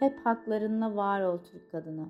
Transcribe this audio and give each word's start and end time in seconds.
Hep 0.00 0.26
haklarınla 0.26 0.96
var 0.96 1.22
ol 1.22 1.38
Türk 1.38 1.70
kadını. 1.70 2.08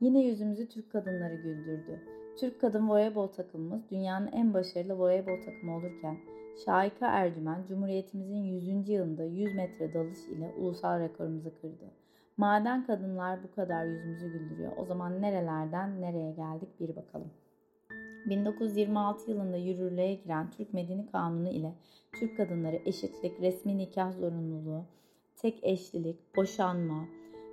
Yine 0.00 0.22
yüzümüzü 0.22 0.68
Türk 0.68 0.92
kadınları 0.92 1.34
güldürdü. 1.34 2.00
Türk 2.40 2.60
kadın 2.60 2.88
voleybol 2.88 3.26
takımımız 3.26 3.90
dünyanın 3.90 4.26
en 4.32 4.54
başarılı 4.54 4.98
voleybol 4.98 5.42
takımı 5.44 5.76
olurken 5.76 6.16
Şahika 6.64 7.06
Ercümen 7.06 7.64
Cumhuriyetimizin 7.68 8.36
100. 8.36 8.88
yılında 8.88 9.24
100 9.24 9.54
metre 9.54 9.94
dalış 9.94 10.28
ile 10.28 10.54
ulusal 10.58 11.00
rekorumuzu 11.00 11.50
kırdı. 11.60 11.90
Maden 12.36 12.86
kadınlar 12.86 13.38
bu 13.42 13.54
kadar 13.54 13.84
yüzümüzü 13.84 14.32
güldürüyor. 14.32 14.72
O 14.76 14.84
zaman 14.84 15.22
nerelerden 15.22 16.00
nereye 16.00 16.32
geldik 16.32 16.80
bir 16.80 16.96
bakalım. 16.96 17.30
1926 18.26 19.30
yılında 19.30 19.56
yürürlüğe 19.56 20.14
giren 20.14 20.50
Türk 20.50 20.74
Medeni 20.74 21.06
Kanunu 21.06 21.48
ile 21.48 21.72
Türk 22.20 22.36
kadınları 22.36 22.76
eşitlik, 22.84 23.40
resmi 23.40 23.78
nikah 23.78 24.12
zorunluluğu, 24.12 24.84
tek 25.36 25.64
eşlilik, 25.64 26.36
boşanma, 26.36 27.04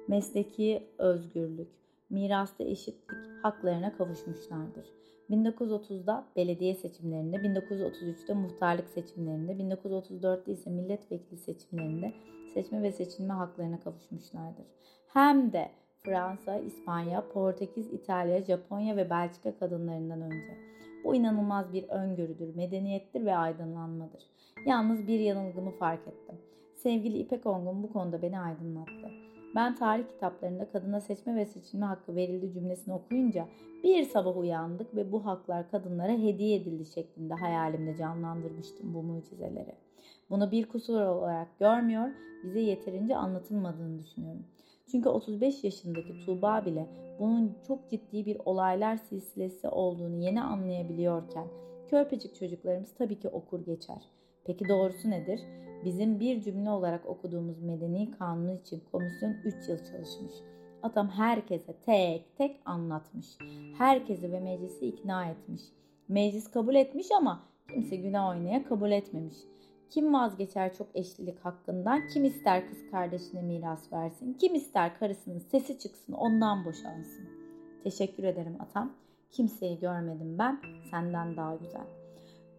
mesleki 0.07 0.87
özgürlük, 0.97 1.67
mirasta 2.09 2.63
eşitlik 2.63 3.43
haklarına 3.43 3.97
kavuşmuşlardır. 3.97 4.85
1930'da 5.29 6.25
belediye 6.35 6.75
seçimlerinde, 6.75 7.35
1933'te 7.35 8.33
muhtarlık 8.33 8.89
seçimlerinde, 8.89 9.51
1934'te 9.51 10.51
ise 10.51 10.69
milletvekili 10.69 11.37
seçimlerinde 11.37 12.13
seçme 12.53 12.83
ve 12.83 12.91
seçilme 12.91 13.33
haklarına 13.33 13.79
kavuşmuşlardır. 13.79 14.65
Hem 15.07 15.53
de 15.53 15.69
Fransa, 15.99 16.57
İspanya, 16.57 17.27
Portekiz, 17.33 17.93
İtalya, 17.93 18.43
Japonya 18.43 18.95
ve 18.95 19.09
Belçika 19.09 19.57
kadınlarından 19.57 20.21
önce. 20.21 20.57
Bu 21.03 21.15
inanılmaz 21.15 21.73
bir 21.73 21.89
öngörüdür, 21.89 22.55
medeniyettir 22.55 23.25
ve 23.25 23.35
aydınlanmadır. 23.35 24.23
Yalnız 24.65 25.07
bir 25.07 25.19
yanılgımı 25.19 25.71
fark 25.71 26.07
ettim. 26.07 26.35
Sevgili 26.75 27.17
İpek 27.17 27.45
Ongun 27.45 27.83
bu 27.83 27.93
konuda 27.93 28.21
beni 28.21 28.39
aydınlattı. 28.39 29.32
Ben 29.55 29.75
tarih 29.75 30.03
kitaplarında 30.07 30.71
kadına 30.71 31.01
seçme 31.01 31.35
ve 31.35 31.45
seçilme 31.45 31.85
hakkı 31.85 32.15
verildi 32.15 32.53
cümlesini 32.53 32.93
okuyunca 32.93 33.47
bir 33.83 34.03
sabah 34.03 34.37
uyandık 34.37 34.95
ve 34.95 35.11
bu 35.11 35.25
haklar 35.25 35.71
kadınlara 35.71 36.11
hediye 36.11 36.55
edildi 36.55 36.85
şeklinde 36.85 37.33
hayalimde 37.33 37.97
canlandırmıştım 37.97 38.93
bu 38.93 39.03
mucizeleri. 39.03 39.75
Bunu 40.29 40.51
bir 40.51 40.67
kusur 40.69 41.01
olarak 41.01 41.59
görmüyor, 41.59 42.09
bize 42.43 42.59
yeterince 42.59 43.15
anlatılmadığını 43.15 43.99
düşünüyorum. 43.99 44.45
Çünkü 44.91 45.09
35 45.09 45.63
yaşındaki 45.63 46.25
Tuğba 46.25 46.65
bile 46.65 46.87
bunun 47.19 47.57
çok 47.67 47.89
ciddi 47.89 48.25
bir 48.25 48.37
olaylar 48.45 48.97
silsilesi 48.97 49.67
olduğunu 49.69 50.15
yeni 50.15 50.41
anlayabiliyorken 50.41 51.47
körpecik 51.89 52.35
çocuklarımız 52.35 52.93
tabii 52.93 53.19
ki 53.19 53.29
okur 53.29 53.65
geçer. 53.65 54.09
Peki 54.45 54.69
doğrusu 54.69 55.09
nedir? 55.09 55.39
Bizim 55.85 56.19
bir 56.19 56.41
cümle 56.41 56.69
olarak 56.69 57.05
okuduğumuz 57.05 57.61
medeni 57.61 58.11
kanun 58.11 58.57
için 58.57 58.83
komisyon 58.91 59.33
3 59.43 59.69
yıl 59.69 59.77
çalışmış. 59.77 60.33
Atam 60.83 61.09
herkese 61.09 61.73
tek 61.73 62.37
tek 62.37 62.59
anlatmış. 62.65 63.27
Herkesi 63.77 64.31
ve 64.31 64.39
meclisi 64.39 64.87
ikna 64.87 65.25
etmiş. 65.25 65.61
Meclis 66.07 66.51
kabul 66.51 66.75
etmiş 66.75 67.07
ama 67.17 67.43
kimse 67.73 67.95
güne 67.95 68.21
oynaya 68.21 68.63
kabul 68.63 68.91
etmemiş. 68.91 69.37
Kim 69.89 70.13
vazgeçer 70.13 70.73
çok 70.73 70.87
eşlilik 70.95 71.39
hakkından? 71.39 72.07
Kim 72.07 72.25
ister 72.25 72.69
kız 72.69 72.91
kardeşine 72.91 73.41
miras 73.41 73.93
versin? 73.93 74.33
Kim 74.33 74.55
ister 74.55 74.99
karısının 74.99 75.39
sesi 75.39 75.79
çıksın 75.79 76.13
ondan 76.13 76.65
boşansın? 76.65 77.29
Teşekkür 77.83 78.23
ederim 78.23 78.55
atam. 78.59 78.93
Kimseyi 79.31 79.79
görmedim 79.79 80.35
ben 80.39 80.61
senden 80.91 81.37
daha 81.37 81.55
güzel. 81.55 82.02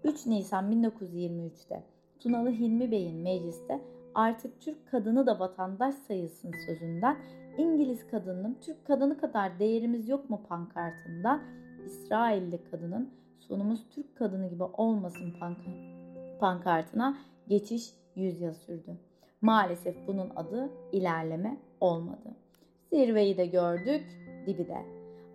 3 0.05 0.27
Nisan 0.27 0.73
1923'te 0.73 1.83
Tunalı 2.21 2.51
Hilmi 2.51 2.91
Bey'in 2.91 3.17
mecliste 3.17 3.81
artık 4.15 4.61
Türk 4.61 4.91
kadını 4.91 5.27
da 5.27 5.39
vatandaş 5.39 5.95
sayılsın 5.95 6.53
sözünden 6.67 7.17
İngiliz 7.59 8.07
kadının 8.11 8.59
Türk 8.61 8.87
kadını 8.87 9.19
kadar 9.19 9.59
değerimiz 9.59 10.09
yok 10.09 10.31
mu 10.31 10.41
pankartından 10.49 11.43
İsrailli 11.87 12.61
kadının 12.71 13.11
sonumuz 13.39 13.81
Türk 13.91 14.17
kadını 14.17 14.49
gibi 14.49 14.63
olmasın 14.63 15.35
pankartına 16.41 17.19
geçiş 17.49 17.93
yüzyıl 18.17 18.53
sürdü. 18.53 18.99
Maalesef 19.43 19.97
bunun 20.07 20.31
adı 20.37 20.71
ilerleme 20.93 21.57
olmadı. 21.81 22.35
Zirveyi 22.93 23.37
de 23.37 23.47
gördük, 23.47 24.05
dibi 24.47 24.69
de. 24.69 24.83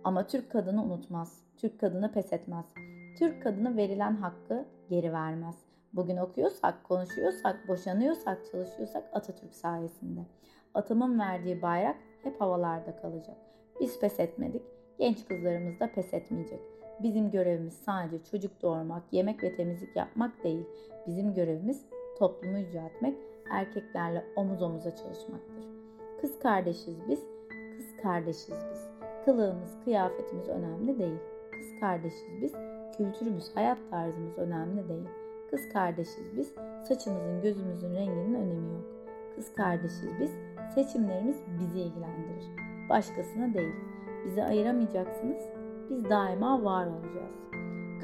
Ama 0.04 0.26
Türk 0.26 0.52
kadını 0.52 0.84
unutmaz. 0.84 1.40
Türk 1.56 1.80
kadını 1.80 2.12
pes 2.12 2.32
etmez. 2.32 2.64
Türk 3.20 3.42
kadını 3.42 3.76
verilen 3.76 4.16
hakkı 4.16 4.64
geri 4.88 5.12
vermez. 5.12 5.54
Bugün 5.92 6.16
okuyorsak, 6.16 6.84
konuşuyorsak, 6.84 7.68
boşanıyorsak, 7.68 8.38
çalışıyorsak 8.52 9.04
Atatürk 9.12 9.54
sayesinde. 9.54 10.20
Atamın 10.74 11.18
verdiği 11.18 11.62
bayrak 11.62 11.96
hep 12.22 12.40
havalarda 12.40 12.96
kalacak. 12.96 13.36
Biz 13.80 14.00
pes 14.00 14.20
etmedik, 14.20 14.62
genç 14.98 15.28
kızlarımız 15.28 15.80
da 15.80 15.92
pes 15.92 16.14
etmeyecek. 16.14 16.60
Bizim 17.02 17.30
görevimiz 17.30 17.74
sadece 17.74 18.24
çocuk 18.24 18.62
doğurmak, 18.62 19.02
yemek 19.12 19.42
ve 19.42 19.56
temizlik 19.56 19.96
yapmak 19.96 20.44
değil. 20.44 20.66
Bizim 21.06 21.34
görevimiz 21.34 21.86
toplumu 22.18 22.58
yüceltmek, 22.58 23.16
erkeklerle 23.50 24.24
omuz 24.36 24.62
omuza 24.62 24.96
çalışmaktır. 24.96 25.64
Kız 26.20 26.38
kardeşiz 26.38 26.96
biz, 27.08 27.20
kız 27.76 27.96
kardeşiz 28.02 28.54
biz. 28.70 28.88
Kılığımız, 29.24 29.84
kıyafetimiz 29.84 30.48
önemli 30.48 30.98
değil. 30.98 31.20
Kız 31.52 31.80
kardeşiz 31.80 32.42
biz, 32.42 32.52
kültürümüz, 33.00 33.56
hayat 33.56 33.78
tarzımız 33.90 34.38
önemli 34.38 34.88
değil. 34.88 35.08
Kız 35.50 35.68
kardeşiz 35.72 36.36
biz, 36.36 36.54
saçımızın 36.88 37.42
gözümüzün 37.42 37.94
renginin 37.94 38.34
önemi 38.34 38.72
yok. 38.72 38.84
Kız 39.34 39.54
kardeşiz 39.54 40.10
biz, 40.20 40.30
seçimlerimiz 40.74 41.36
bizi 41.60 41.80
ilgilendirir. 41.80 42.44
Başkasına 42.90 43.54
değil. 43.54 43.74
Bizi 44.24 44.44
ayıramayacaksınız, 44.44 45.42
biz 45.90 46.10
daima 46.10 46.64
var 46.64 46.86
olacağız. 46.86 47.36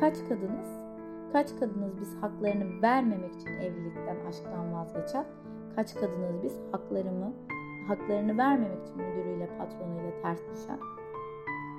Kaç 0.00 0.14
kadınız? 0.28 0.68
Kaç 1.32 1.48
kadınız 1.60 2.00
biz 2.00 2.16
haklarını 2.20 2.82
vermemek 2.82 3.34
için 3.34 3.50
evlilikten, 3.50 4.16
aşktan 4.28 4.72
vazgeçen? 4.74 5.26
Kaç 5.76 5.94
kadınız 5.94 6.42
biz 6.42 6.52
haklarımı, 6.72 7.32
haklarını 7.88 8.38
vermemek 8.38 8.86
için 8.86 8.96
müdürüyle, 8.96 9.48
patronuyla 9.58 10.22
ters 10.22 10.40
düşen? 10.54 10.78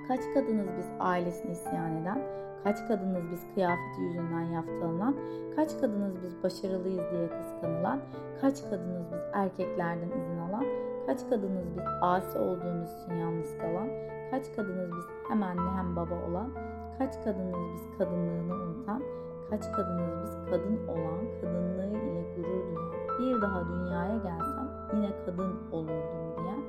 Kaç 0.07 0.19
kadınız 0.33 0.67
biz 0.77 0.85
ailesine 0.99 1.51
isyan 1.51 2.01
eden? 2.01 2.21
Kaç 2.63 2.87
kadınız 2.87 3.23
biz 3.31 3.53
kıyafeti 3.53 4.01
yüzünden 4.01 4.41
yaftalanan? 4.41 5.15
Kaç 5.55 5.81
kadınız 5.81 6.15
biz 6.23 6.43
başarılıyız 6.43 7.11
diye 7.11 7.29
kıskanılan? 7.29 7.99
Kaç 8.41 8.63
kadınız 8.69 9.05
biz 9.11 9.19
erkeklerden 9.33 10.07
izin 10.07 10.37
alan? 10.37 10.65
Kaç 11.07 11.29
kadınız 11.29 11.65
biz 11.77 11.83
asi 12.01 12.39
olduğumuz 12.39 12.89
için 12.89 13.13
yalnız 13.13 13.57
kalan? 13.57 13.87
Kaç 14.31 14.55
kadınız 14.55 14.91
biz 14.97 15.05
hem 15.29 15.43
anne 15.43 15.71
hem 15.77 15.95
baba 15.95 16.15
olan? 16.29 16.49
Kaç 16.97 17.23
kadınız 17.23 17.57
biz 17.73 17.97
kadınlığını 17.97 18.53
unutan? 18.53 19.03
Kaç 19.49 19.63
kadınız 19.75 20.11
biz 20.23 20.51
kadın 20.51 20.87
olan, 20.87 21.41
kadınlığı 21.41 21.87
ile 21.87 22.23
gurur 22.35 22.75
duyan? 22.75 22.91
Bir 23.19 23.41
daha 23.41 23.65
dünyaya 23.67 24.17
gelsem 24.17 24.69
yine 24.93 25.09
kadın 25.25 25.71
olurdum 25.71 26.37
diyen? 26.37 26.61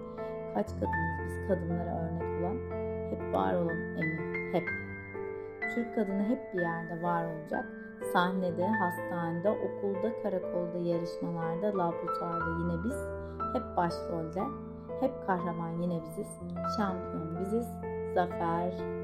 Kaç 0.54 0.66
kadınız 0.66 1.18
biz 1.26 1.48
kadınlara 1.48 2.00
örnek 2.00 2.42
olan? 2.42 2.87
Hep 3.10 3.34
var 3.34 3.54
olan 3.54 3.96
emin, 3.96 4.52
hep. 4.52 4.68
Türk 5.74 5.94
kadını 5.94 6.22
hep 6.22 6.54
bir 6.54 6.60
yerde 6.60 7.02
var 7.02 7.24
olacak. 7.24 7.66
Sahnede, 8.12 8.66
hastanede, 8.66 9.50
okulda, 9.50 10.22
karakolda, 10.22 10.78
yarışmalarda, 10.78 11.66
laboratuvarda 11.66 12.50
yine 12.60 12.84
biz. 12.84 13.08
Hep 13.54 13.76
başrolde, 13.76 14.42
hep 15.00 15.26
kahraman 15.26 15.70
yine 15.70 16.02
biziz. 16.02 16.40
Şampiyon 16.76 17.40
biziz. 17.40 17.66
Zafer 18.14 18.97